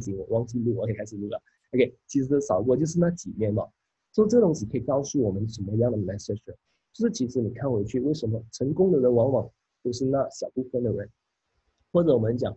[0.00, 1.42] 经我忘记录，OK 开始录了
[1.72, 3.66] ，OK 其实扫过就是那几面嘛，
[4.12, 6.40] 所以这东西可以告诉我们什么样的 message，
[6.92, 9.50] 就是其实你看回去，为什么成功的人往往
[9.82, 11.08] 都是那小部分的人，
[11.92, 12.56] 或者我们讲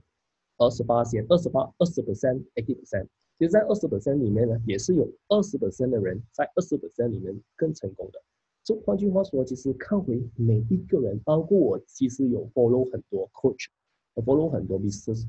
[0.58, 3.08] 二十八线、二十八、二十 percent，eighty percent，
[3.38, 8.22] 其实在二十 percent 里面呢，也是有二十 percent 的人在二十 percent 里面更成功的。
[8.64, 13.66] 就换句话说，其实看回每一个人，包括我，其实有 follow 很多 coach，
[14.14, 15.26] 我 follow 很多 business。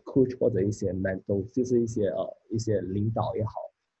[0.00, 3.52] Coach 或者一些 mentor，就是一些呃一些领导也好，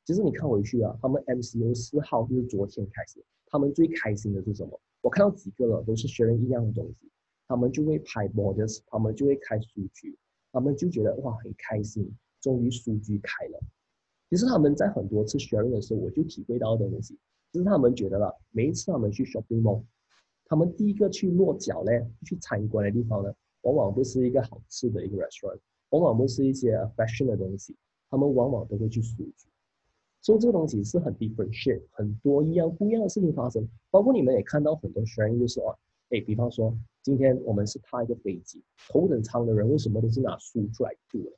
[0.04, 4.80] 其实你看回去啊，他们 MCO 四号就是昨天开始，他们最开心的是什么？
[5.00, 7.10] 我看到几个了，都是学人一样的东西，
[7.46, 10.16] 他们就会拍 models，他们就会开数据，
[10.50, 13.60] 他们就觉得哇很开心，终于数据开了。
[14.30, 17.18] 其实他们在很多次 sharing 的时候，我就体会到的东西，
[17.52, 19.84] 就是他们觉得了，每一次他们去 shopping mall，
[20.46, 21.92] 他们第一个去落脚呢，
[22.24, 25.60] 去参观的地方呢，往往不是一个好吃的一个 restaurant。
[25.94, 27.76] 往往不是一些 fashion 的东西，
[28.10, 29.46] 他们往往都会去数据，
[30.20, 33.68] 所以这个东西是很 different，很多一样不一样的事情发生。
[33.92, 35.78] 包括你们也看到很多 sharing，就是哦，
[36.10, 41.30] 哎，比方说今天我们是踏一个飞机，头等舱的人为什么都是拿书出来读的？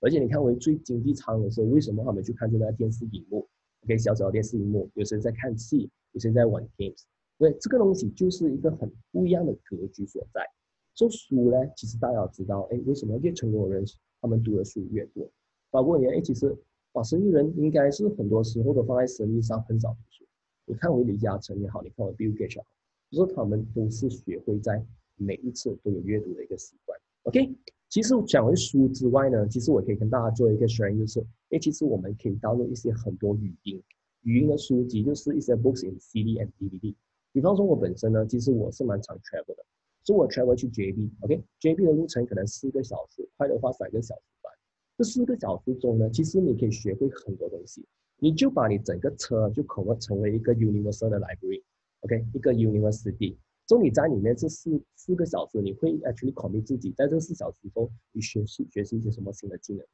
[0.00, 3.48] 而且你看为最经济舱的时候，为什么他们去看这个电视荧幕
[3.84, 7.04] ？OK，小小的电视荧幕，有些人在看戏，有些人在玩 games。
[7.38, 10.46] 对，这个东西就是一个很不一样的格局所在。
[10.94, 13.84] 做书呢，其实大家知道，哎，为什么越成功的人，
[14.20, 15.28] 他们读的书越多？
[15.70, 16.54] 包括你，哎，其实，
[16.92, 20.24] 哇，生意人应该是很多时候都放在生意上，很少读书。
[20.66, 22.66] 你看我李嘉诚也好，你看我 Bill Gates 也好，
[23.10, 24.84] 就是他们都是学会在
[25.16, 26.98] 每一次都有阅读的一个习惯。
[27.22, 27.54] OK，
[27.88, 33.82] 其实讲完书之外呢，其实我可以跟大家做一个 sharing，就是，哎，其实我们可以导入一些很多语音，
[34.22, 36.94] 语音的书籍，就是一些 books in CD and DVD。
[37.32, 39.64] 比方说，我本身呢，其实我是蛮常 travel 的。
[40.04, 44.50] 所以我 travel 去 JB，OK，JB 的路程可能四个小时，快的话三个小时吧。
[44.98, 47.84] 这四个小时中呢，其实你可以学会很多东西。
[48.18, 53.36] 你就把你整个车就可能成为一个 universal 的 library，OK，一个 university。
[53.66, 59.84] 所以你在里面这四四个小时，你会 actually 考虑自己在这四小时中，你学习学习一些什么新的技能。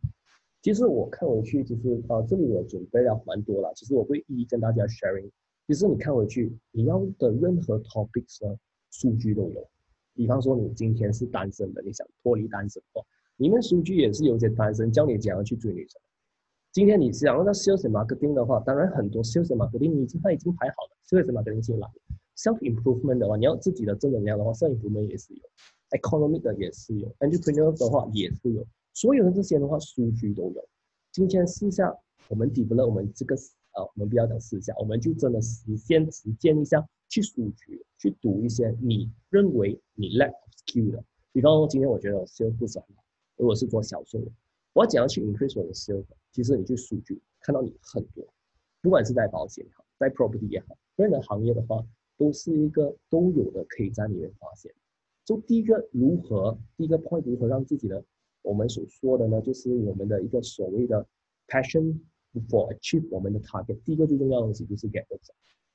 [0.60, 3.72] 其实我看回去，其实啊，这里我准备了蛮多了。
[3.74, 5.30] 其实我会一一跟大家 sharing。
[5.66, 8.58] 其实你看回去，你要的任何 topics 呢，
[8.90, 9.70] 数据都有。
[10.18, 13.06] 比方说，你今天是单身的，你想脱离单身的话，
[13.36, 16.00] 里面数据也是有些单身教你怎样去追女生。
[16.72, 21.88] 今天你想要在 sales marketing 的话，当然很多 sales marketing 已经他已经排好了，sales marketing 进来。
[22.36, 25.40] self improvement 的话，你要自己的正能量的话，self improvement 也是有
[25.90, 30.68] ，economic 的也是有，entrepreneur 的话也是有，所有的这些的话，数据都有。
[31.12, 31.96] 今天试下
[32.28, 36.84] 我们 develop 我们这个呃，我们不要讲试下，我们就真的实现实践一下。
[37.08, 43.02] 去数据，去读一些你认为你 lack of skill 的，比方说今天我觉得我 sales 不是很好，
[43.36, 44.30] 如果是做销售的，
[44.74, 46.04] 我要怎样去 increase 我的 sales？
[46.32, 48.24] 其实你去数据看到你很多，
[48.82, 51.84] 不管是在保险也好，在 property 也好，任何行业的话，
[52.16, 54.72] 都是一个都有的可以在里面发现。
[55.24, 58.04] 就第一个如何，第一个 point 如何让自己的，
[58.42, 61.06] 我们所说的呢，就是我们的一个所谓的
[61.46, 61.98] passion
[62.48, 63.78] for achieve 我们的 target。
[63.84, 65.18] 第一个最重要的东西就是 get the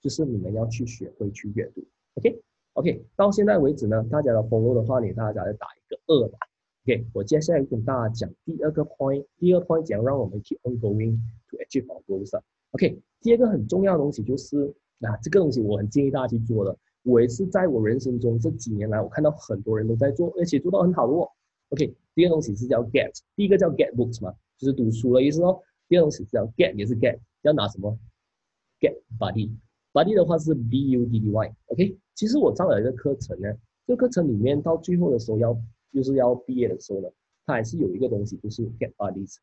[0.04, 1.82] 就是你们要去学会去阅读
[2.16, 6.38] ，OK，OK，到现在为止呢，大家的 follow 的话，你大家再打一个二吧
[6.84, 11.18] ，OK，我接下来跟大家讲第二个 point，第二个 point 讲让我们 keep on going
[11.50, 21.26] to achieve our goals，OK，第二个很重要的东西就是啊，这个东西我很建议大家去做的，我也是在我人生中这几年来，我看到很多人都在做，而且做到很好的哦
[21.70, 27.98] ，OK，第二个东西是叫 get，第一个叫 get books 嘛，就是读书的意思哦，第二个东西是叫 get，也是 get，要拿什么
[28.82, 29.50] ？get body。
[29.94, 31.98] Body 的话是 B U D D Y，OK。
[32.16, 33.48] 其实我上了一个课程呢，
[33.86, 35.56] 这个课程里面到最后的时候要
[35.94, 37.08] 就是要毕业的时候呢，
[37.46, 39.36] 它还是有一个东西，就是 Get Buddies。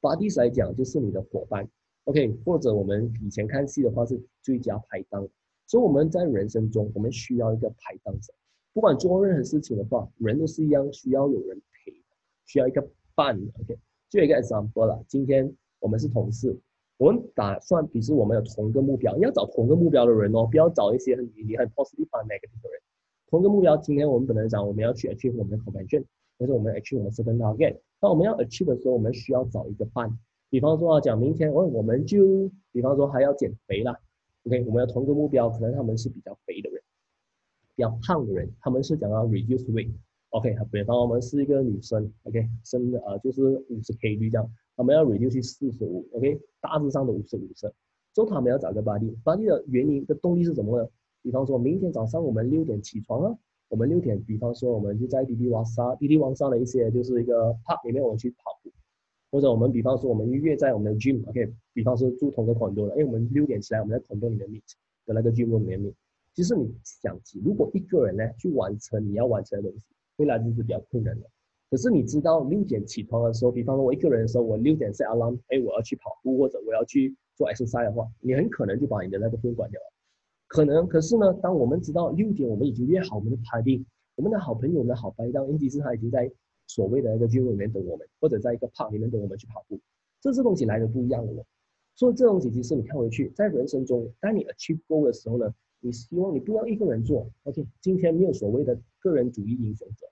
[0.00, 1.68] Buddies 来讲就是你的伙伴
[2.04, 2.34] ，OK。
[2.44, 5.28] 或者我们以前看戏的话是最佳拍档。
[5.66, 8.32] 所以我们在人生中，我们需要一个拍档者。
[8.72, 11.92] 不管做任何事情的话，人都是一样，需要有人陪，
[12.46, 13.78] 需要一个伴，OK。
[14.08, 16.58] 就一个 example 了，今天我们是同事。
[16.98, 22.80] 我们打算，比如我们有同一个目标，你要找同一个目标的人哦，不要找一些很你很 positive 和 negative 的人。
[23.30, 26.04] 同一个目标，今天我们本来讲我们要去 achieve 我们的 convention，
[26.38, 27.78] 或者我们 achieve 我们 certain target。
[28.00, 30.18] 那我们要 achieve 的时候，我们需要找一个伴。
[30.50, 33.96] 比方说啊讲明天，我我们就，比方说还要减肥啦。
[34.44, 36.82] OK，我们要同一个目标，可能他们是比较肥的人，
[37.76, 39.92] 比较胖的人，他们是讲要 reduce weight。
[40.30, 44.50] OK，比方我们是一个女生，OK，生的呃就是五十 kg 这样。
[44.78, 47.70] 我们要 reduce 四十五，OK，大致上的五十五升。
[48.14, 50.88] 所以他们要找个 body，body 的原因的动力是什么呢？
[51.20, 53.38] 比方说明天早上我们六点起床啊，
[53.68, 58.70] 我们六点，比方说我们就在滴滴网上，滴滴网上的一些就是一个 park 里面我们去跑步。
[59.32, 64.62] 或者我们比方说我们约在我们的 gym，OK，比方说住同个 condo 的，因为我们六点起来我们在 condo 里面 meet
[65.04, 65.92] 的那个 gym 里面 meet。
[66.34, 69.84] 其实你想起，如果一个人呢去完成你要完成的东西，
[70.18, 71.28] 未来日子比较困难的。
[71.70, 79.92] 可是你知道六点起床的时候，比方说我一个人的时候，我六点 set alarm，哎，我要去跑步或者我要去做 exercise 的话，你很可能就把你的那个 phone 关掉了。
[80.46, 83.84] 可能，可是呢，当我们知道六点我们已经约好我们的 party，
[84.16, 86.30] 我们的好朋友、我们的好拍档 Andy 是他已经在
[86.66, 89.78] 所谓的那个 gym 里面等我们，或者在一个 park 里面等我们去跑步，
[90.22, 91.44] 这些东西来的不一样了。
[91.96, 95.54] 所以这东西其实你看回去，在人生中，当你 achieve goal 的时候呢？
[95.80, 97.64] 你希望你不要一个人做，OK？
[97.80, 100.08] 今天没有所谓的个人主义英雄者。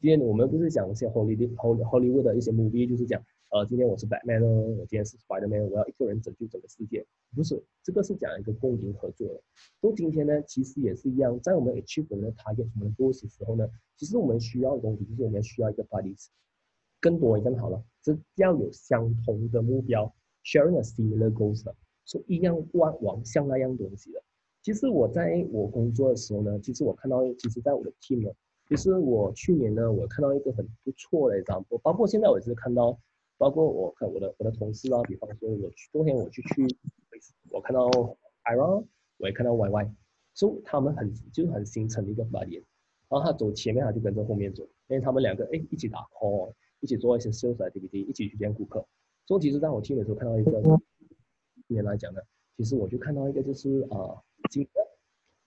[0.00, 7.04] 今天我们不是讲一些 Hollywood、Hollywood 的一些 movie，就是讲，呃，今天我是 Batman 哦，我今天是 Spiderman，我要一个人拯救整个世界。
[7.34, 9.42] 不是，这个是讲一个共赢合作的。
[9.80, 16.28] 都今天呢，其实也是一样，在我们 achieve 我们的 target、我们的 goals 时候呢，其实我们需要的东西就是我们需要一个 buddies，
[17.00, 21.74] 更多也更好了，这要有相同的目标，sharing a similar goals 的，
[22.04, 24.22] 说一样往往向那样东西的。
[24.62, 28.30] 其实我在我工作的时候呢，其实我看到，其实在我的 team 呢，
[28.68, 32.98] 其实我去年呢，我看到一个很不错的一张，包括现在我也是看到，
[33.38, 36.66] 包括我看我的我的同事啊，比方说我去昨天我去去，
[37.50, 37.88] 我看到
[38.44, 38.84] Ira，
[39.16, 39.90] 我也看到 YY，
[40.34, 42.62] 所以他们很就是很形成一个 body，
[43.08, 48.86] 然后他走前面，他就跟着后面走，因为他们两个哎一起打 call，一起做一些 sales IBD 一起去见顾客，
[49.26, 50.60] 所以其实在我听的时候看到一个，
[51.66, 52.20] 今年来讲呢，
[52.58, 54.22] 其实我就看到一个就是啊。
[54.50, 54.66] 今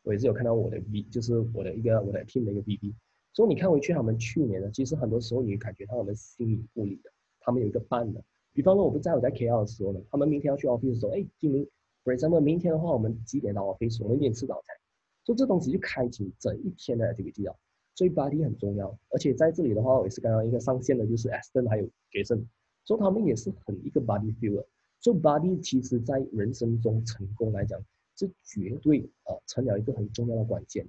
[0.03, 2.95] 我也是有看到我的 V，就是我的一个我的 team 的一个 BB。
[3.33, 8.22] 所以你看回去他们去年呢，其实很多时候你感觉到他们心里不理的，他们有一个伴的。
[8.54, 11.66] 比方说我不在我在 KL 的时候呢，他们明天要去 office 的时候，哎，今明
[12.04, 14.04] ，for example，明天的话我们几点到 office？
[14.04, 14.75] 我们一点吃早餐。
[15.24, 17.56] 所以这东西就开启整一天的这个计划。
[17.95, 18.98] 所以 body 很重要。
[19.10, 22.45] 而且在这里的话，我也是刚刚一个上线的，就是 Aston 还有 Jason，
[22.83, 24.66] 所以他们也是很一个 body feel。
[25.00, 27.81] 所以 body 其实在人生中成功来讲。
[28.13, 30.86] 是绝对呃成了一个很重要的关键，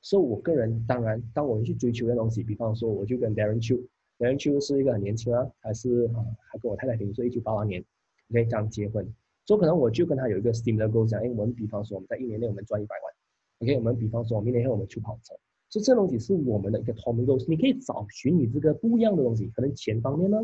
[0.00, 7.84] 所以我个人当然，当我们去追求的东西，比方说我就跟 Darren Chu，Darren Chu 是一个很年轻啊，还是啊还跟我太太平说一九八八年
[8.30, 9.06] ，OK 刚结婚，
[9.44, 13.12] 所以可能我就跟他有一个 similar goal，讲，哎，我们比方说我们在一年内我们赚一百万
[13.60, 15.34] ，OK，我们比方说明年后我们去跑车，
[15.68, 20.38] 所以这东西是我们的一个 common goal，你可以找寻你这个不一样的东西，可能钱方面呢，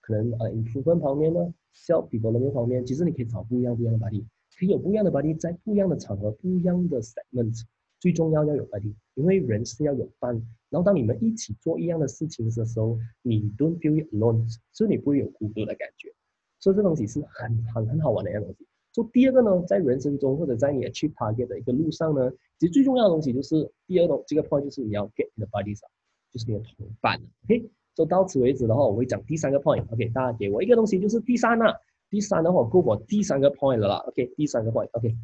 [0.00, 4.24] 可能呃，input 分方面呢，self development 方面，其实你可以找不一样不一样的 body。
[4.56, 7.62] 可以有不一样的 body，在不一样的场合、不一样的 segment，
[8.04, 10.34] 最重要要有 body，因为人是要有伴。
[10.68, 16.12] 然后当你们一起做一样的事情的时候，你 don't feel alone，所以你不会有孤独的感觉。
[16.60, 18.66] 所以这东西是很很很好玩的一样东西。
[18.92, 25.88] 所以第二个呢，在人生中或者在你的 achieve target 的一个路上呢，其实最重要的东西就是第二个这个 point 就是你要 get 你的 body 上，
[26.30, 27.18] 就是你的同伴。
[27.44, 29.82] OK，就到此为止的话，我会讲第三个 point。
[29.90, 31.64] OK，大家给我一个东西，就是第三呢。
[32.10, 33.96] 第三的话，够我第三个 point 了啦。
[34.08, 34.90] OK，第三个 point。
[34.92, 35.16] OK，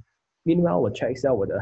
[0.45, 1.61] 另外我 check 一下我的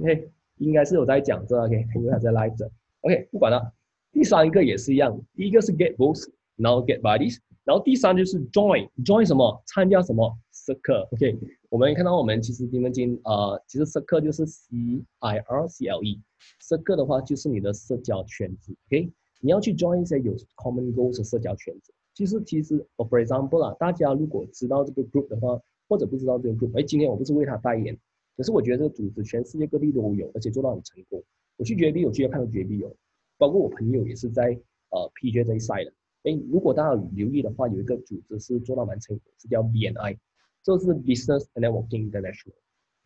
[0.00, 2.70] ，OK，应该是有在讲这 OK，因为他在 live 着。
[3.02, 3.72] OK，不管了。
[4.12, 6.26] 第三个也是一样，第一个是 get both，
[6.56, 9.62] 然后 get bodies，然后第三就是 join，join 什么？
[9.66, 11.06] 参加什么？circle。
[11.12, 11.38] OK，
[11.68, 18.74] 我们看到我们其实你们今呃，其实 circle 就是 C I R C L E，circle 的话就是你的社交圈子。
[18.88, 21.92] OK，你要去 join 一些有 common goals 的社交圈子。
[22.14, 27.96] 其实，其实，for example 啦，大家如果知道这个 group 的话，或者不知道这个 group，哎，今天我不是为他代言，
[28.38, 31.20] 可是我觉得这个组织全世界各地都有，而且做到很成功。
[31.56, 32.96] 我去绝壁有去看到绝壁有，
[33.36, 34.56] 包括我朋友也是在
[34.90, 35.92] 呃 PJ 这一 side 的。
[36.22, 40.16] 哎，如果大家有留意的话，有一个组织是做到蛮成功，是叫 BNI，
[40.62, 42.54] 这是 Business Networking International。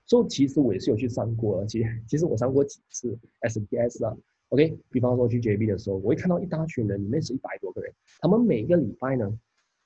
[0.05, 4.15] 所以其实我也是有去上过，而且其实我上过几次 SPS 啊。
[4.49, 7.91] OK，比方说去 JB 的时候，我会看到一大群人，里面是一百多个人。
[8.21, 9.33] 他们每个礼拜呢，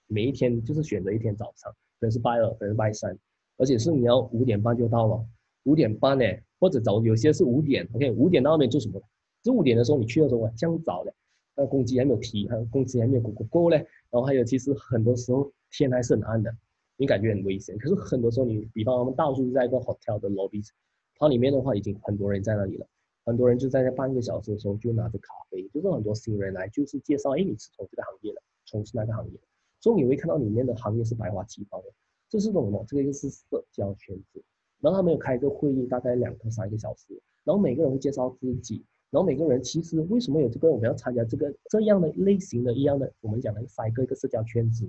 [0.09, 3.17] 每一天就是选择一天早上，可能是拜二，可能是拜三，
[3.59, 5.25] 而且是你要五点半就到了。
[5.66, 6.25] 五点半呢，
[6.58, 7.88] 或者早有些是五点。
[7.92, 9.00] OK，五点到那边做什么？
[9.44, 11.12] 十五点的时候你去的时候，这样早的，
[11.56, 13.76] 那工资还没有提，还工资还没有过过够嘞。
[14.11, 16.52] 然后还有，其实很多时候天还是很暗的，
[16.96, 17.76] 你感觉很危险。
[17.78, 20.64] 可是很多时候你，比方我们到处在一个 hotel 的 lobby，
[21.16, 22.87] 它里面的话已经很多人在那里了。
[23.25, 29.40] 很多人就在那半个小时的时候就拿着咖啡，就是很多新人来，就是介绍，哎，你是从这个行业的，从事那个行业，
[29.80, 31.88] 所以你会看到里面的行业是百花齐放的，
[32.28, 32.85] 这是什么？
[32.87, 34.44] 这个就是社交圈子。
[34.80, 44.88] 然后他们有开一个会议，大概两到三个小时，然后每个人会介绍自己，然后每个人其实为什么有这个我们要参加这个这样的类型的一样的，我们讲的三个一个社交圈子？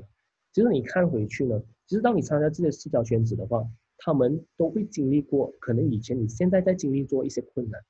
[0.53, 3.65] 其实你看回去呢，其实当你参加这些社交圈子的话，
[3.98, 7.82] 他们都会经历过，可能以前你现在在经历做一些困难。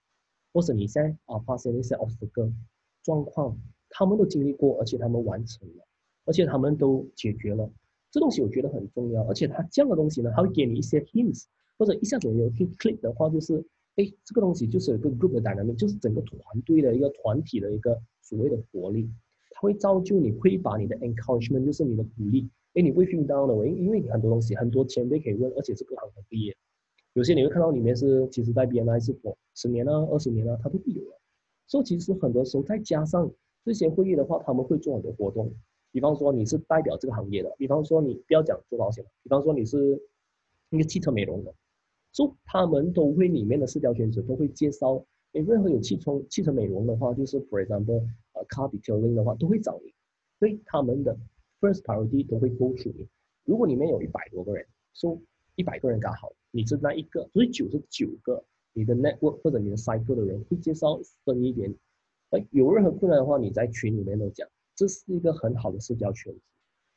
[0.54, 2.52] 或者你现在啊发生一些 obstacle
[3.04, 3.56] 状况，
[3.90, 5.88] 他们都经历过，而且他们完成了。
[6.26, 7.70] 而且他们都解决了。
[8.10, 11.44] 这东西我觉得很重要，而且他这样的东西呢，他会给你一些 hints，
[11.78, 13.64] 或者一下子有 hit click 的话，就是
[13.96, 19.10] 哎，这个东西就是有个 group 的 dynamic，就是整个团队的一个团体的一个所谓的活力，
[19.52, 26.56] 它会造就你会把你的 encouragement，就是你的鼓励，哎，你会 feel down 的，因因为你很多东西很多前辈可以问，而且是各行各业，
[27.14, 31.20] 有些你会看到里面是其实在 BNI 是否十年啊、二十年啊，它都会有了。
[31.66, 33.32] 所以其实很多时候再加上
[33.66, 35.52] 这些会议的话，他们会做很多活动。
[35.92, 40.00] 比方说你是代表这个行业的，比方说你不要讲做保险比方说你是
[40.70, 41.54] 那个汽车美容的，
[42.18, 45.06] 所以他们都会里面的社交圈子都会介绍。
[45.34, 49.94] 诶，任何有汽车汽车美容的话，就是 for example，呃，car detailing 的话，都会找你。
[50.40, 51.16] 所以他们的
[51.62, 53.08] first priority 都会 go to 你。
[53.46, 55.22] 如果里面有一百多个人，说
[55.54, 58.44] 一百个人刚好你是那一个，所以九十九个。
[58.74, 61.72] 你的 network 或者你的 cycle 的人会介绍深一点，
[62.30, 66.40] 哎，有任何困难的话，你在群里面都讲，这是一个很好的社交圈子。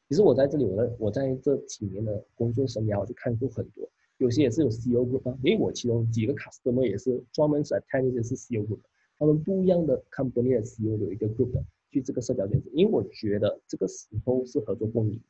[0.09, 3.89] 其实我在这里，我在我在这几年的工作生涯，我就看过很多，
[4.21, 8.81] 有些也是有 C.O.Group 啊，因为我其中几个 customer 也是专门是 attend 些是 C.O.Group，
[9.19, 15.21] 他们不一样的 company 的 C.O 有一个 group 去这个社交圈子，因为我觉得这个时候是合作共赢，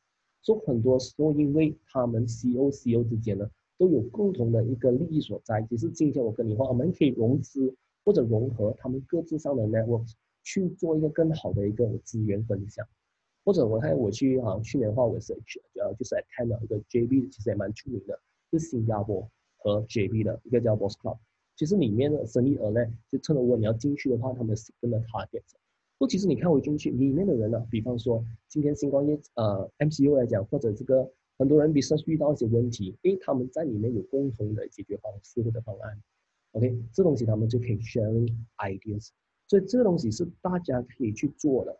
[0.41, 3.49] 所以很多时候因为他们 C.O.C.O 之间呢。
[3.77, 5.59] 都有共同的一个利益所在。
[5.67, 10.11] 其实今天我跟你话，我们可以融资或者融合他们各自上的 networks
[10.43, 12.87] 去做一个更好的一个资源分享。
[13.43, 18.19] 或者我看我去好像，去年的话我是呃就是 attend 了一个 JB，其实也蛮出名的，
[18.57, 21.17] 是新加坡和 JB 的一个叫 Boss Club。
[21.55, 25.43] 其实里面的生意额呢，就趁着我你要进去的话，他们是跟着 target。
[25.97, 31.11] 不，其实你看我进去里面的人呢，比方说今天新光业呃 MCU 来讲，或者这个。
[31.37, 35.99] 很多人比如遇到一些问题，诶，他们在里面有共同的解决方式或者方案
[36.51, 39.09] ，OK，这东西他们就可以 sharing ideas，
[39.47, 41.75] 所以这个东西是大家可以去做的，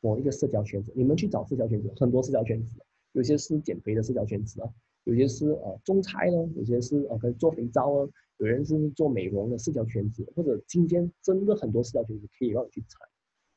[0.00, 2.76] 某一个社交圈子，你们去找社交圈子，很多社交圈子，
[3.12, 4.68] 有些是减肥的社交圈子啊，
[5.04, 8.08] 有些是呃种菜呢，有些是呃可以做肥皂啊，
[8.38, 12.98] 有人是做美容的社交圈子，或者今天真的很多社交圈子可以让你去踩，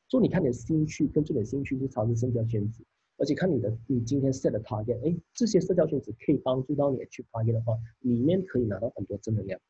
[0.08, 2.84] 所以你看你的兴趣跟这点兴趣去尝试社交圈子。
[3.20, 9.60] 而且看你的，你今天 set 的 target，哎，这些社交圈子可以帮助到你去 target 的话，里面可以拿到很多正能量。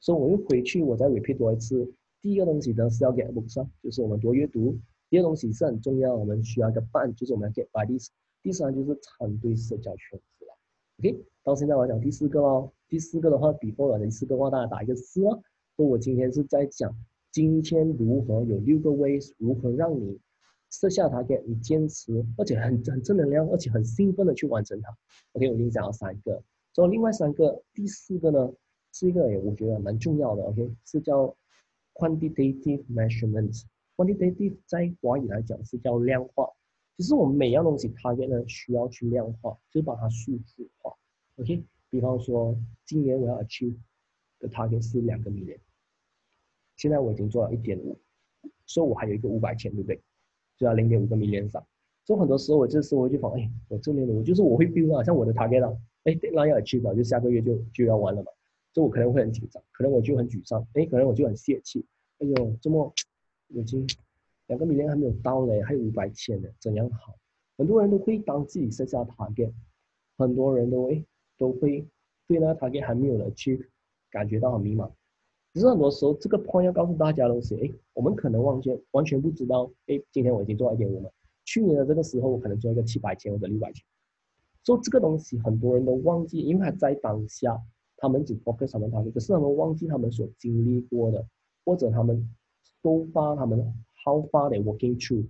[0.00, 1.88] 所以我又回去，我再 repeat 多一次。
[2.20, 4.76] 第一个东西呢是要 get books，就是我们多阅读。
[5.08, 8.08] 第二东西是很重要，我们需要一个伴，就是我们要 get buddies。
[8.42, 10.20] 第三就是团队社交圈。
[11.00, 12.70] OK，到现在我讲第四个喽。
[12.86, 15.42] 第四个的话，before 的第四个话，大家打一个四哦。
[15.74, 16.94] 说我今天是在讲
[17.32, 20.20] 今天如何有六个 ways，如何让你。
[20.70, 24.96] 设下它给你坚持，而且很很正能量，而且很兴奋的去完成它。
[25.32, 26.40] OK，我已经讲了三个，
[26.72, 28.52] 所以另外三个，第四个呢
[28.92, 30.44] 是一个我觉得蛮重要的。
[30.44, 31.34] OK，是叫
[31.94, 33.64] quantitative measurement。
[33.96, 36.48] quantitative 在华语来讲是叫量化，
[37.00, 40.94] 只是我们每样东西 target 呢需要去量化，就是把它数字化。
[41.36, 42.54] OK，比方说
[42.84, 43.74] 今年我要 achieve
[44.38, 45.58] 的 target 是两个米连
[46.76, 47.98] 现在我已经做了一点五，
[48.66, 49.98] 所以我还有一个五百千，对不对？
[50.58, 51.66] 就要零点五个 million 上，
[52.04, 58.30] 所以很多时候我这时候我就放，哎，我这边的我就是我会 feel 啊，像我的 target 啊，哎，那要 achieve 了，就下个月就就要完了嘛，
[58.74, 61.82] 所以我可能会很紧张，可能我就很沮丧，哎，可能我就很泄气，
[62.18, 62.92] 哎呦，这么
[63.48, 63.86] 已经
[64.50, 67.14] 两个米连还没有到嘞，还有五百千呢，怎样好？
[67.56, 69.52] 很多人都会当自己设下 target，
[70.18, 71.04] 很多人都哎
[71.38, 71.86] 都会
[72.26, 73.64] 对那个 target 还没有 achieve
[74.10, 74.90] 感觉到很迷茫。
[75.54, 81.12] 其实很多时候，这个 point 要告诉大家的东西，哎，我们可能忘记，完全不知道，哎，今天我已经做了一点五了，
[81.44, 83.84] 去年的这个时候，我可能做一个七百千或者六百千，
[84.64, 87.56] 所以这个东西很多人都忘记，因为他在当下，
[87.96, 91.24] 他们只 focus 他们他可是他们忘记他们所经历过的，
[91.64, 92.28] 或者他们
[92.82, 93.72] so far 他们
[94.04, 95.26] how far they working through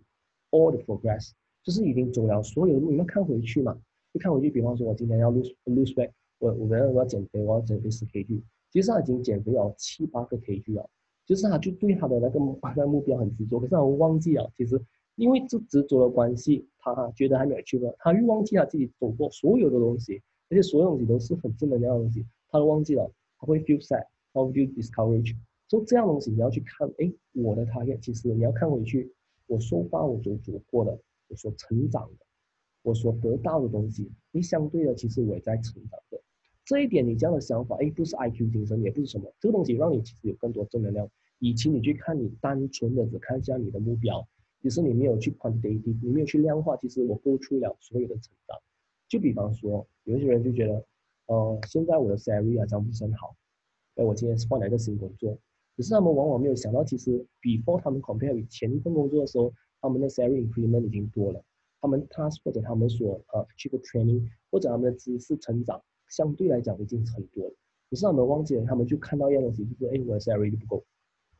[0.51, 3.79] all the progress，就是已经走了所有路，你们看回去嘛，
[4.13, 8.43] 就看回去，比方说我今天要 lose lose weight，我我要我要减肥，我要减肥十 kg。
[8.73, 10.89] 其实他已经减肥了七八个 kg 了，
[11.27, 12.39] 就是他就对他的那个
[12.77, 14.81] 那 目标很执着，可是他忘记了，其实
[15.17, 25.37] 因为这执着的关系，他觉得还没有去过，他又忘记他自己走过所有的东西，而且所有东西都是很正能量的东西，他都忘记了，他会 feel sad，他会 feel discouraged。
[25.71, 29.15] 所以这样东西你要去看，哎，我的 target 其实你要看回去，
[29.47, 30.99] 我收发我所走过的，
[31.29, 32.27] 我所成长的，
[32.83, 36.21] 我所得到的东西，你相对的其实我也在成长的。
[36.65, 41.09] 这一点，你这样的想法，哎，不是 I Q 精神，也不是什么，这个东西让你其实有更多正能量。
[41.39, 44.27] 以前你去看，你单纯的只看一下你的目标，
[44.61, 48.59] 其实你没有去 quantitative，你没有去量化，其实我付出了所有的成长。
[49.09, 50.85] 就比方说，有一些人就觉得，
[51.27, 53.37] 呃，现在我的 salary 啊，涨不是很好，
[53.95, 55.39] 哎，我今天换了一个新工作，
[55.81, 61.43] 可是他们往往没有想到，其实 before 他们 compare 与前一份工作的时候，他们的 salary increment 已经多了。
[61.81, 67.55] 他们 task 或者他们所呃去个 training 或者他们的知识成长相对来讲已经很多了，
[67.89, 70.85] 可是他们忘记了，他们就看到一样东西，就是哎，我的 salary 不够。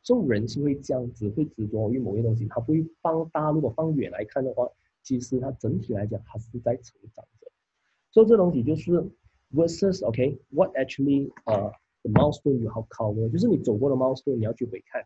[0.01, 3.51] 这种人是会这样子，会执着于某些东西，他不会放大。
[3.51, 4.67] 如果放远来看的话，
[5.03, 7.51] 其实他整体来讲，他是在成长着。
[8.09, 8.91] 所以这东西就是
[9.53, 11.71] versus OK，what actually 呃
[12.09, 15.03] milestone you have covered，就是你走过的 milestone，你要去回看。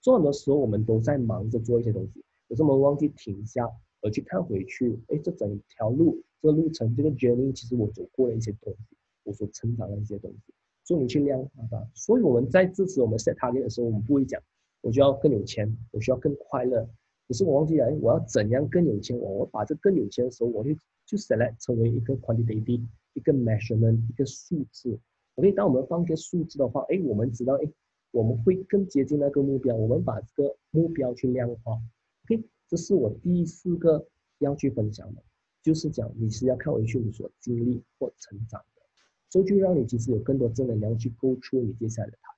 [0.00, 3.68] 所以很多时候我们都在忙着做一些东西，可是我们忘记停下，
[4.02, 10.52] 而去看回去，哎，这整条路，这个路程，这个 journey，其实我走过了一些东西，我所成长的一些东西。
[10.84, 14.40] 所以你去量化它，所以我们在支持我们 set target 的时候，我们不会讲
[14.82, 16.88] 我就要更有钱，我需要更快乐。
[17.26, 19.18] 可是我忘记了，我要怎样更有钱？
[19.18, 20.72] 我我把这更有钱的时候，我就
[21.04, 22.80] 就 select 成为一个 quantity，
[23.14, 24.96] 一个 measurement，一个数字。
[25.36, 27.72] OK，当我们放一个数字的话，哎，我们知道，哎，
[28.10, 29.76] 我们会更接近那个目标。
[29.76, 31.78] 我们把这个目标去量化。
[32.24, 34.06] OK，这是我第四个
[34.38, 35.22] 要去分享的，
[35.62, 38.82] 就是讲你是要看回去你所经历或成长的。
[39.28, 42.34] 所以就让你其实有更多正能量去勾出你接下来的塔。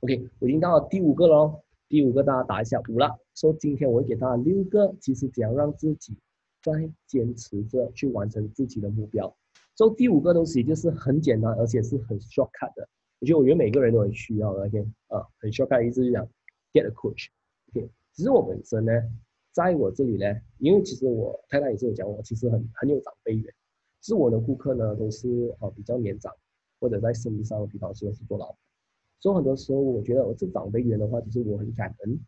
[0.00, 1.60] OK，我已经到了第五个喽。
[1.88, 3.20] 第五个大家打一下五了。
[3.34, 6.16] 说今天我会给大家六个，其实怎样让自己
[6.62, 9.36] 在坚持着去完成自己的目标。
[9.74, 12.88] 所以第五个东西就是很简单，而且是很 shortcut 的。
[13.20, 14.66] 我觉得我觉得每个人都很需要的。
[14.66, 16.26] OK，啊，很 shortcut 的意思就讲
[16.72, 17.28] get a coach。
[17.70, 18.92] OK，其实我本身呢，
[19.52, 20.26] 在我这里呢，
[20.58, 23.54] 因为其实我太太也是有讲我，其实很很有长辈缘。
[24.02, 26.34] 是我的顾客呢，都是呃比较年长，
[26.80, 28.56] 或者在生意上，比方说是做老板。
[29.20, 32.18] 所以很多时候，我觉得我这长辈缘的话，其实我很感恩。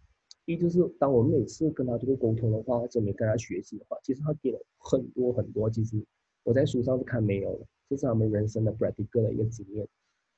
[0.44, 5.96] 一就是当我每次跟他这个沟通的话，或者跟他学习的话，其实他给了很多很多，其实
[6.44, 9.86] 我在书上是看没有的，这是他们人生的 practical 的一个经验。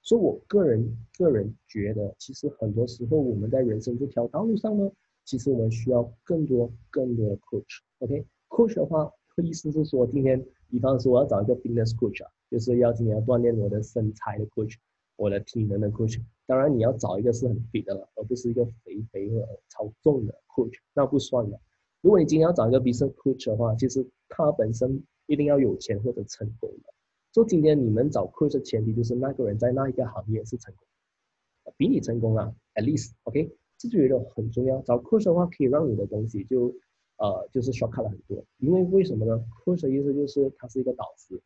[0.03, 4.91] 所以我个人个人觉得，其实很多时候我们在人生这条道路上呢，
[5.25, 7.81] 其实我们需要更多更多的 coach。
[7.99, 10.43] OK，coach 的话，意思是说今天。
[10.69, 14.75] 比方说，我要找一个 fitness coach 啊，就是要今天要锻炼我的身材的 coach，
[15.15, 16.21] 我的体能的 coach。
[16.45, 21.61] 当然，你要找一个是很 fit 的了，而不是一个肥肥的、超重的 coach，那不算的。
[22.01, 26.93] 如果你今天要找一个 business coach 的话，其实他本身一定要有钱或者成功的。
[27.33, 34.81] 所以今天你们找 coach 的前提就是那个人在那一个行业是成功，比你成功啊，at least，OK，这就觉得很重要。
[34.83, 36.75] 找 coach 的话，可以让你的东西就。
[37.19, 41.41] 呃，就是 shock 了很多，因为为什么呢？coach 的意思就是他是一个导师，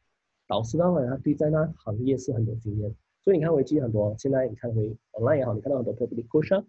[0.48, 6.64] 导师的话，他对在那行业是很有经验，所以你看回去很多，现在你看回 online 也好，你看到很多 public coach，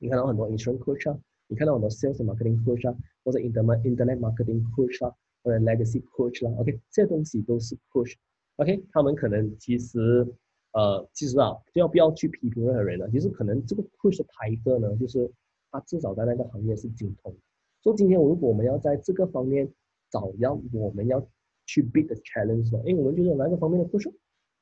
[0.00, 5.14] 你看到很多 insurance coach，你看到很多 sales marketing coach，或者 internet internet marketing coach，
[5.46, 10.26] 或者 legacy coach 啦，OK，这些东西都是 coach，OK，他们可能其实，
[10.72, 13.08] 呃，其实啊，就要不要去批评任何人呢？
[13.12, 15.30] 其实可能这个 coach 的牌个呢，就是
[15.70, 17.32] 他至少在那个行业是精通。
[17.80, 19.72] 所以今天，如果我们要在这个方面
[20.10, 21.24] 找要我们要
[21.64, 24.12] 去 beat 的 challenge 的，因为我们就是哪个方面的故事，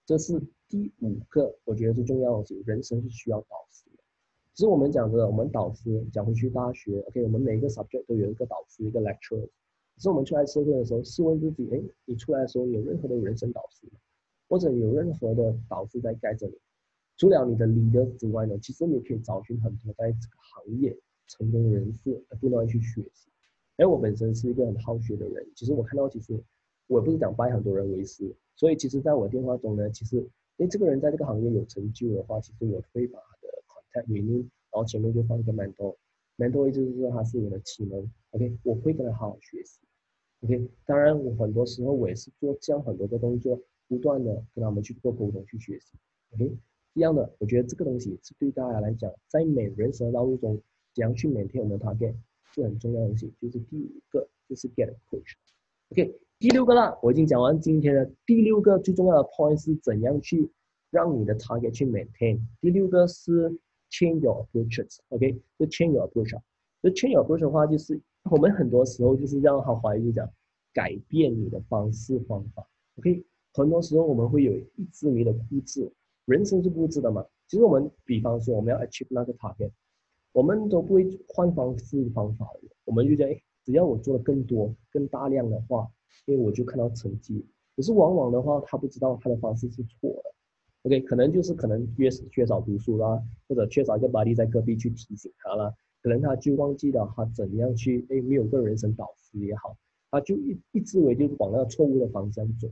[0.05, 4.03] 这是第五个，我觉得最重要的是，人生是需要导师的。
[4.53, 9.49] 其实我们讲的，我们导师讲回去大学，OK，我们每一个 subject 都有一个导师，一个 lecturer。
[9.95, 13.99] 可是我们出来社会的时候，试问自己，哎，你出来的时候有任何的人生导师吗？
[14.49, 16.55] 或者有任何的导师在盖着你？
[17.17, 20.97] 除了你的礼德之外呢，其实你可以找寻很多在这个行业。
[21.27, 23.31] 成功人士不断去学习，
[23.79, 25.43] 哎，我本身是一个很好学的人。
[25.57, 26.39] 其实我看到，其实
[26.87, 30.23] 我不是讲拜很多人为师，所以其实在我电话中呢，其实
[30.59, 39.81] 哎，这个人在这个行业有成就的话，其实我会把他的 contact name，然后前面就放一个 mentor，mentor 意思就是说他是我的启蒙，OK，我会跟他好好学习
[40.43, 40.69] ，OK。
[40.85, 45.97] 当然，我很多时候我也是做这样很多的动作，不断的跟他们去做沟通去学习
[46.35, 46.57] ，OK。
[46.93, 50.61] 一样的，我觉得这个东西是对大家来讲，在每人生的道路中。
[50.95, 52.15] 怎样去 maintain 我们的 target
[52.53, 55.33] 是很重要的东西，就是第五个就是 get coach。
[55.91, 60.49] OK，第六个啦，我已经讲完今天的第六个最重要的 point 是怎样去
[60.91, 62.39] 让你的 target 去 maintain。
[62.61, 63.51] 第六个是
[63.91, 64.99] change your approaches。
[65.09, 66.41] OK，就 change your approach。
[66.81, 70.29] 就 change your approach 的话，就是我们很多时候就是让他怀疑就讲
[70.73, 72.67] 改变你的方式方法。
[72.99, 75.91] OK，很多时候我们会有一直迷的固执，
[76.25, 77.25] 人生是固执的嘛。
[77.49, 79.71] 其实我们比方说我们要 achieve 那个 target。
[80.33, 82.45] 我们都不会换方式方法，
[82.85, 85.89] 我们就讲，哎，只要我做的更多、更大量的话，
[86.27, 87.47] 因为我就看到成绩。
[87.77, 90.35] 可是往往的话，他不知道他的方式是错的。
[90.83, 95.73] OK，可能就是可能缺缺少读书啦，或者缺少一个 body 在隔壁去提醒他啦，
[96.05, 99.75] 可能他就忘记了他怎样去，哎，没有个人生导师也好，
[100.11, 102.69] 他就一一直为就是往那个错误的方向走。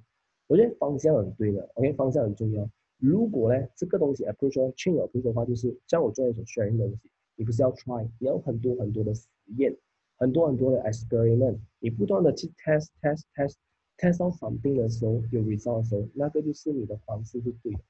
[0.48, 2.68] 我觉得方向很对的，OK，方向很重要。
[2.98, 7.10] 如果呢，这个东西，比如说 change 的话，就是像我做一种 sharing 的东西。
[7.34, 9.74] 你不是要 try，你要很多很多的实验
[10.18, 13.54] 很多很多的 experiment，你不断的去 test test test
[13.96, 17.80] test 到 something 的时候有 result 的时候，那个就是你的方式是对的。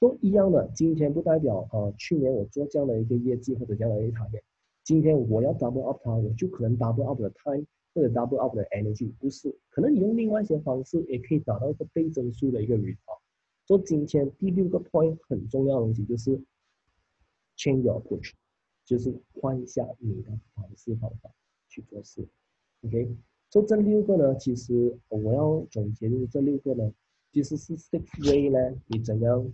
[0.00, 4.42] 都一样的，今天不代表呃去年我做这样的一个业绩或者这样的一个塔业，
[4.90, 13.20] 今天我要 double up 它，我就可能 double up 的 time 或者 double up 的 energy，不是，可能你用另外一些方式也可以达到一个倍增速的一个 result。
[13.68, 16.36] 所以今天第六个 point 很重要的东西就是
[17.56, 18.32] change your approach，
[18.84, 21.30] 就是换一下你的方式方法
[21.68, 22.26] 去做事。
[22.82, 23.14] OK，
[23.48, 26.92] 所以这六个呢，其实我要总结就是这六个呢，
[27.32, 29.52] 其实是 six way 呢，你怎样？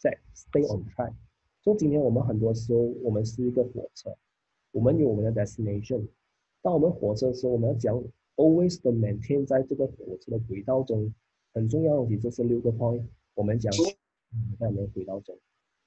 [0.00, 1.12] 在 stay on track。
[1.60, 4.16] 所以今天我们很多时候，我们是一个火车，
[4.78, 6.06] 我们有我们的 destination。
[6.62, 8.00] 当我们火车的时候，我们要讲
[8.36, 11.12] always 的 maintain 在这个火车的轨道中。
[11.52, 13.02] 很重要的东西，这是六个 point。
[13.34, 13.72] 我们讲
[14.60, 15.36] 在我们轨道中。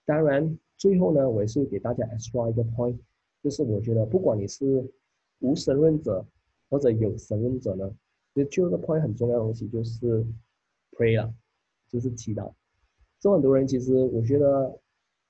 [0.05, 2.97] 当然，最后呢，我也是给大家 extra 一个 point，
[3.41, 4.83] 就是我觉得不管你是
[5.39, 6.25] 无神论者
[6.69, 7.89] 或者有神论者呢，
[8.33, 10.25] 其实最后一个 point 很重要的东西就是
[10.91, 11.33] pray 啊，
[11.87, 12.51] 就是祈祷。
[13.21, 14.77] 这很多人其实，我觉得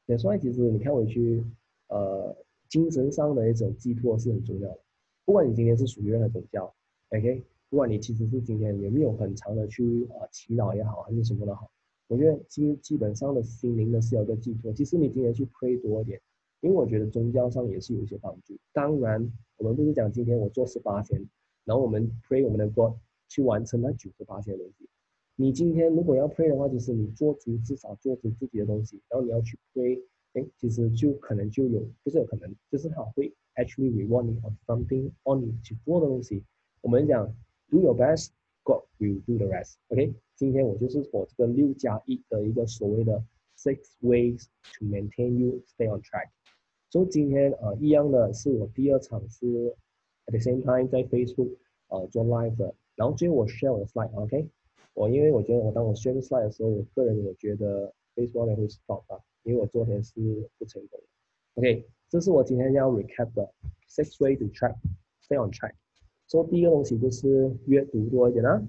[0.08, 1.44] 也算，其实你看回去，
[1.90, 2.36] 呃，
[2.72, 4.80] 精神上的一种寄托是很重要的。
[5.26, 6.74] 不管你今天是属于任何宗教
[7.10, 11.70] ，OK，不管你其实是今天有没有很长的去啊祈祷也好，还是什么的好，
[12.08, 14.72] 我觉得基基本上的心灵呢是有个寄托。
[14.72, 16.22] 其实你今天去 pray 多一点，
[16.62, 18.58] 因为我觉得宗教上也是有一些帮助。
[18.72, 21.22] 当然，我们不是讲今天我做十八天，
[21.66, 22.94] 然后我们 pray 我们的 God
[23.28, 24.88] 去完成那九十八天的东西。
[25.36, 30.02] 你今天如果要 pray 的话，就是你做足至少做足自己的东西，然后你要去 pray，
[30.35, 36.43] 哎，其实就可能就有，不是有可能，就是他会 actually reward you of something on 你去做的东西。
[36.83, 37.27] 我们讲
[37.71, 43.25] do your best，God will do the rest。OK，今天我就是我这个六加一的一个所谓的
[43.57, 44.45] six ways
[44.79, 46.29] to maintain you stay on track。
[46.91, 49.47] 所以今天呃一样的是我第二场是
[50.27, 51.57] at the same time 在 Facebook
[51.89, 54.49] 呃做 live 的，然后最后我 share 我的 slide，OK。
[54.95, 60.14] 我因为我觉得我当我 share slide 的时候，我个人我觉得 Facebook 会 stop 啊， 因为我昨天是
[60.58, 61.06] 不成功的。
[61.56, 63.52] OK，这是我今天要 recap 的
[63.88, 65.74] six way to track，stay on track。
[66.28, 68.62] 所以第一个东西就是阅读多一点啊，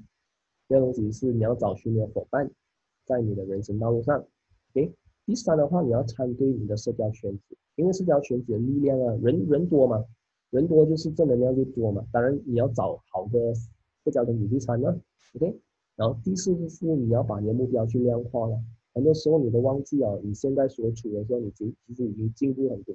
[0.68, 2.50] 第二个东西是你要找寻你的伙伴，
[3.04, 4.26] 在你的人生道路上。
[4.72, 4.92] OK，
[5.26, 10.04] 第三的话你要参对你的社交圈子，因为社交圈子的力量啊，人人多嘛，
[10.50, 12.04] 人多就是正能量就多嘛。
[12.12, 13.54] 当然你要找好的
[14.04, 15.00] 社交的子去参呢。
[15.36, 15.56] OK。
[15.94, 18.58] 然后第四就是你要把你的目标去量化了，
[18.94, 22.94] 很多时候你都忘记了你现在所处的时候，你其其实已经进步很多，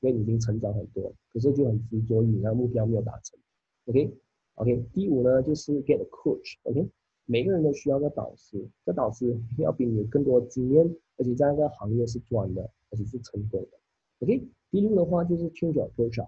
[0.00, 3.38] 因为你已经成长很多，可是就很执着于你那目标没有达成。
[3.86, 6.88] OK，OK，第五呢就是 get a coach，OK，
[7.26, 13.78] 每个人都需要个导师，这导师要比你有更多经验，而且在那个行业是专的，而且是成功的。
[14.20, 16.26] OK，第六的话就是 change approach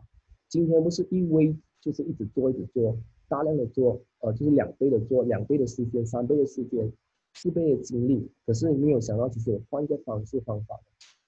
[0.49, 2.97] 今天不是一微，就是一直做一直做。
[3.29, 6.93] 大量的做，呃，就是两倍的做，两倍的时间，三倍的时间，
[7.37, 8.29] 自卑的经历。
[8.45, 10.81] 可是没有想到，其实我换一个方式方法，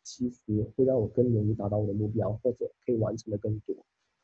[0.03, 3.77] 其实会让我更容易达到我的目标，或者可以完成的更多。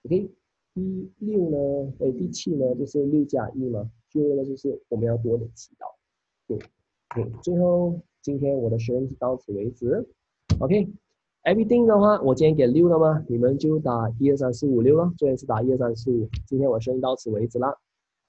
[0.05, 0.31] OK，
[0.75, 3.91] 第六呢，哎，第七呢，就是六加一嘛。
[4.11, 5.87] 最后呢，就是我们要多点祈祷。
[6.47, 6.59] 对，
[7.15, 10.07] 对，最后今天我的学员就到此为止。
[10.61, 10.89] OK。
[11.45, 13.23] Everything 的话，我今天给六了吗？
[13.29, 15.13] 你们就打一二三四五六了。
[15.19, 17.77] 昨天是打一二三四五，今天我声音到此为止啦。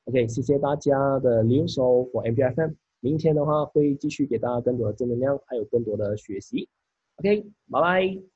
[0.04, 2.76] OK，谢谢大家的留守 for MPFM。
[3.06, 6.68] 明天的话会继续给大家更多的正能量，还有更多的学习。
[7.18, 8.35] OK，拜拜。